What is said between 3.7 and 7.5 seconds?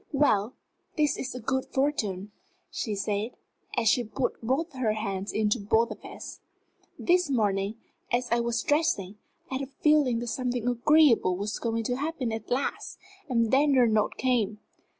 as she put both her hands into both of his. "This